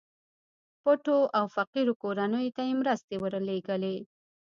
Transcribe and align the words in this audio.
پټو 0.83 1.17
او 1.37 1.45
فقيرو 1.55 1.93
کورنيو 2.03 2.53
ته 2.55 2.61
يې 2.67 2.73
مرستې 2.81 3.15
ورلېږلې. 3.19 3.95